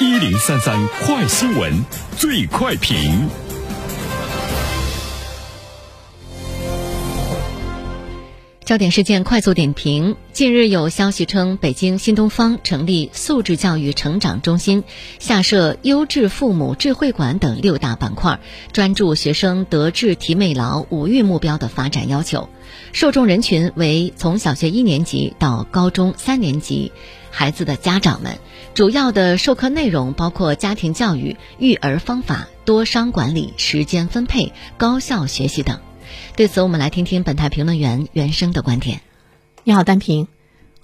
[0.00, 1.84] 一零三三快新闻，
[2.16, 3.28] 最快评。
[8.64, 14.84] 焦点事件快速点评：近日有消息称，北京新东方成立素质教育成长中心，
[15.18, 18.40] 下设优质父母智慧馆等六大板块，
[18.72, 22.48] 专注学生德智体美劳五育目标的发展要求。
[22.94, 26.90] 受众人群为从小学一年级到高中三年级
[27.30, 28.38] 孩子的家长们。
[28.72, 35.80] 主要的授课内容包括家庭教育、育儿方法、多商管理、时间分配、高效学习等。
[36.36, 39.00] 对此，我们来听听本台评论员袁生的观点。
[39.64, 40.28] 你好，丹平。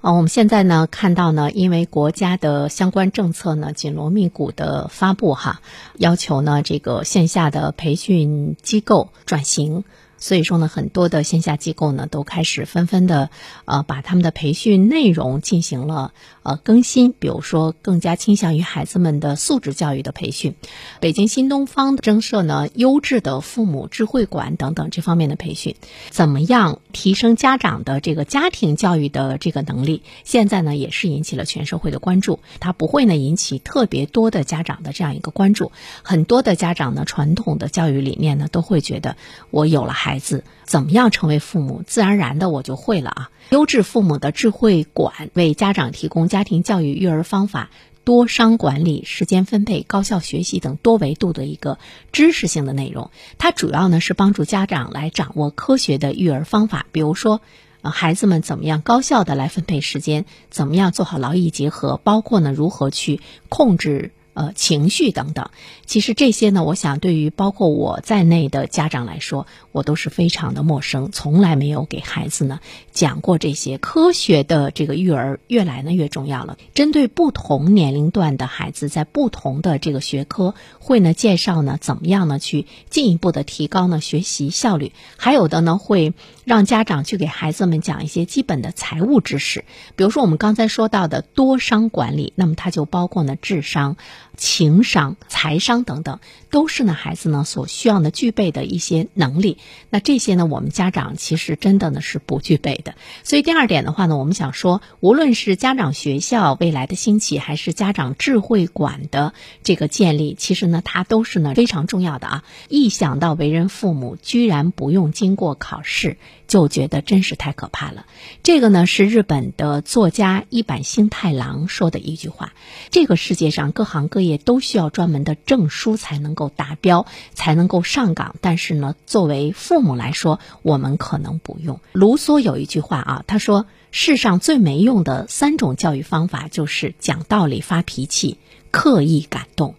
[0.00, 5.60] 啊，我们现在呢看到呢，因为国家的相关政策呢紧锣密鼓的发布哈，
[5.98, 9.84] 要求呢这个线下的培训机构转型。
[10.20, 13.30] 所以说呢，很多的线下机构呢都开始纷纷的，
[13.64, 20.54] 呃，把他们的培训内容进行了呃更新，比如说更加倾向于孩子们的素质教育的培训。
[21.00, 25.74] 北京新东方增设呢优质的父母智慧馆等等这方面的培训，
[26.10, 30.02] 怎么样提升家长的这个家庭教育的这个能力？
[30.24, 32.40] 现在呢也是引起了全社会的关注。
[32.60, 35.72] 它不会呢引起特别多的家长的这样一个关注。
[36.02, 39.16] 很多的家长呢，传统的教育理念呢都会觉得，
[39.50, 40.09] 我有了孩。
[40.10, 43.30] 孩子怎么样成为父母，自然而然的我就会了啊！
[43.50, 47.70] 优质父母的智慧馆为家长提供家庭教育、育儿方法、
[48.02, 51.78] 多商管理、时间分配、高效学习等多维度的一个
[52.10, 53.12] 知识性的内容。
[53.38, 57.40] 它主要呢是帮助家长来掌握科学的育儿方法，比如说，
[57.82, 64.10] 呃，孩子们怎么样高效的来分配时间，怎么样做好劳逸结合，包括呢如何去控制。
[64.32, 65.50] 呃，情绪等等，
[65.86, 72.60] 其实这些呢，我想对于包括我在内的家长来说，我都是非常的陌生，从来没有给孩子呢
[72.92, 76.56] 讲过这些科学的这个育儿，越来呢越重要了。
[76.74, 89.64] 针对不同年龄段的孩子，在不同的这个学科，会呢介绍呢怎么样呢去进一步的提高呢学习效率，还有的呢会让家长去给孩子们讲一些基本的财务知识，
[89.96, 93.96] 比如说我们刚才说到的多商管理，那么它就包括呢智商。
[94.40, 96.18] 情商、财商等等，
[96.48, 99.58] 都是呢孩子呢所需要的具备的一些能力。
[99.90, 102.94] 那这些呢，我们家长其实真的呢是不具备的。
[103.22, 112.44] 所以第二点的话呢，我们想说，无论是家长学校未来的兴起，还是家长智慧馆的这个建立，其实呢它都是呢非常重要的啊。
[112.70, 116.16] 一想到为人父母居然不用经过考试，
[116.48, 118.06] 就觉得真是太可怕了。
[118.42, 122.54] 这个呢是日本的作家一坂幸太郎说的一句话。
[122.90, 127.04] 这个世界上各行各业也都需要专门的证书才能够达标，
[127.34, 128.36] 才能够上岗。
[128.40, 131.80] 但是呢，作为父母来说，我们可能不用。
[131.92, 138.38] 卢梭有一句话啊，他说：“世上最没用的三种教育方法，就是讲道理、发脾气、
[138.70, 139.74] 刻意感动。”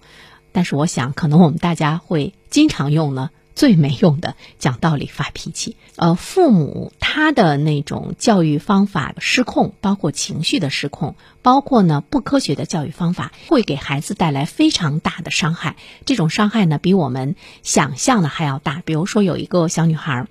[0.51, 3.29] 但是我想，可能我们大家会经常用呢。
[3.61, 11.13] 最没用的讲道理发脾气，呃，父母他的那种教育方法失控，包括情绪的失控，
[11.43, 15.75] 包括呢不科学的教育方法，会给孩子带来非常大的伤害。
[16.07, 18.81] 这种伤害呢，比我们想象的还要大。
[18.83, 20.25] 比如说，有一个小女孩，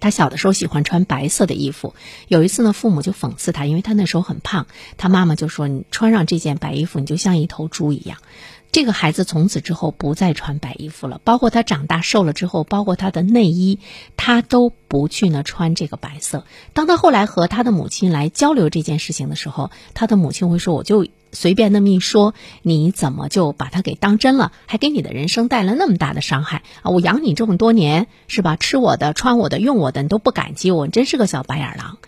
[0.00, 1.94] 她小的时候喜欢穿白色的衣服，
[2.26, 4.66] 有一次呢，父母就讽刺她，因为她那时候很胖，
[4.96, 8.18] 她妈妈就说：“你穿上这件白衣服，你就像一头猪一样。”
[8.74, 13.78] 这个孩子从此之后不再穿白衣服了，包括他长大瘦了之后，包括他的内衣，
[14.16, 16.44] 他都不去呢穿这个白色。
[16.72, 24.50] 当他后来和他的母亲来交流这件事情的时候，他的母亲会说：“我就随便那么一说，你怎么就把他给当真了？
[24.66, 26.90] 还给你的人生带来那么大的伤害啊！
[26.90, 28.56] 我养你这么多年，是吧？
[28.56, 31.98] 吃我的、穿我的、用我的，你都不感激我，你真是个小白眼狼。”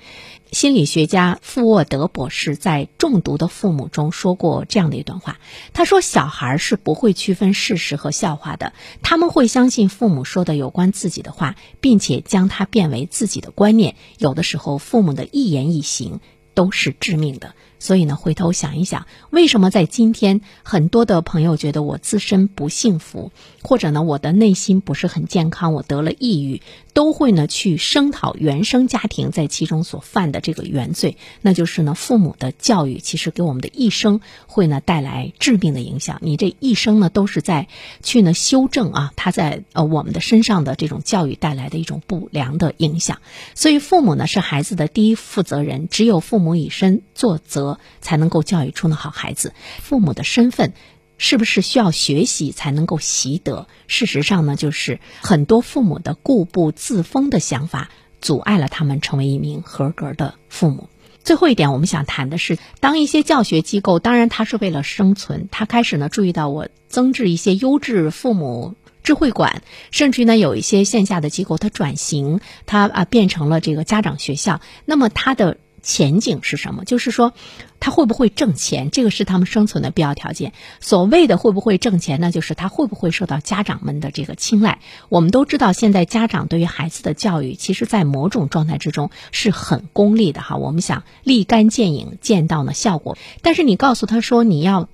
[0.57, 5.39] 心理学家富沃德博士在《中毒的父母》中说过这样的一段话，
[5.75, 8.73] 他说：“小孩是不会区分事实和笑话的，
[9.03, 13.97] 他们会相信父母说的有关自己的话，并且将它变为自己的观念。
[14.17, 16.21] 有的时候，父母的一言一行
[16.55, 23.33] 都是致命的。”所以呢，回头想一想，为什么在今天很多的朋友觉得我自身不幸福，
[23.63, 26.63] 或者呢，我的内心不是很健康，我得了抑郁，
[26.95, 36.19] 都会呢去声讨原生家庭在其中所犯的这个原罪，那就是呢，父母的教育其实给我们的一生会呢带来致命的影响。
[36.23, 37.69] 你这一生呢都是在
[38.03, 43.21] 去呢修正啊，他在呃我们的身上的这种教育带来的一种不良的影响。
[43.55, 47.66] 所以父母呢是孩子的第一负责人，只有父母以身作则。
[48.01, 49.53] 才能够教育出呢好孩子。
[49.83, 50.73] 父母的身份
[51.19, 53.69] 是不是需要学习才能够习得？
[53.87, 57.89] 事实上呢，就是很多父母的固步自封的想法，
[58.21, 60.91] 阻碍了他们成为一名合格的父母。
[61.25, 75.57] 最后一点，我们想谈的是，当一些教学机构，当然他是为了生存，他开始呢注意到我增置一些优质父母智慧馆，甚至于呢有一些线下的机构它转型，它啊变成了这个家长学校，那么它的。
[75.87, 76.85] 前景是什么？
[76.85, 77.33] 就是说，
[77.79, 78.91] 他会不会挣钱？
[78.91, 80.53] 这个是他们生存的必要条件。
[80.81, 82.33] 所谓的会不会挣钱呢？
[82.33, 84.81] 就是他会不会受到家长们的这个青睐？
[85.09, 90.57] 我们都知道，现在家长对于孩子的教育，其实在某种状态之中是很功利的哈。
[90.57, 93.17] 我们想立竿见影，见到呢效果。
[93.43, 94.89] 但是你告诉他说，你要。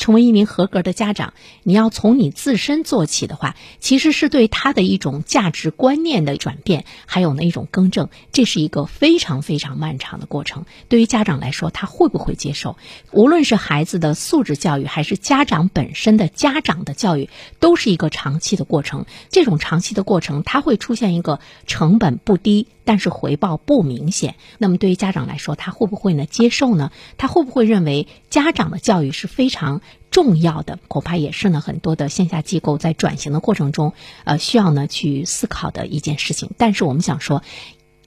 [0.00, 10.64] 成为一名合格的家长，你要从你自身做起的话，其实是对他的一种价值观念的转变，还有呢一种更正，这是一个非常非常漫长的过程。
[10.88, 12.78] 对于家长来说，他会不会接受？
[13.12, 17.28] 无论是孩子的素质教育，还是家长本身的家长的教育，
[17.60, 19.04] 都是一个长期的过程。
[19.28, 22.66] 这种长期的过程，它会出现一个成本不低。
[22.84, 26.90] 但是回报不明显，那么对于家长来说，他会不会呢接受呢？
[27.18, 29.80] 他会不会认为家长的教育是非常
[30.10, 30.78] 重要的？
[30.88, 33.92] 恐怕也是呢很多的线下机构在转型的过程中，
[34.24, 36.50] 呃，需要呢去思考的一件事情。
[36.56, 37.42] 但是我们想说，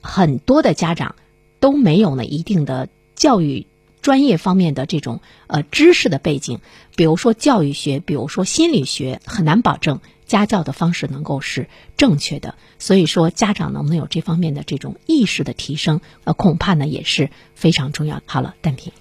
[0.02, 1.14] 很多的家长
[1.60, 3.66] 都没有呢一定的教育
[4.02, 6.60] 专业方面的这种呃知识的背景，
[6.96, 10.00] 比如说教育学，比如说心理学，很难保证。
[10.26, 18.22] 家教的方式能够是正确的，所以说家长能不能有这方面的这种意识的提升，呃，恐怕呢也是非常重要。
[18.26, 18.92] 好了，暂停。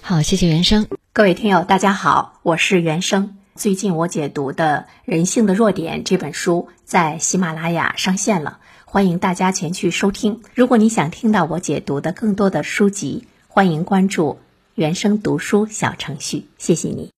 [0.00, 0.86] 好，谢谢原生。
[1.12, 3.36] 各位听友，大家好，我是原生。
[3.54, 10.40] 最近我解读的《人性的弱点》这本书在喜马拉雅上线了，欢迎大家前去收听。
[10.54, 14.38] 如果你想听到我解读的更多的书籍，欢迎关注
[14.74, 16.46] 原生读书小程序。
[16.56, 17.10] 谢谢你。